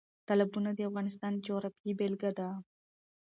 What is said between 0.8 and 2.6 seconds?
افغانستان د جغرافیې بېلګه ده.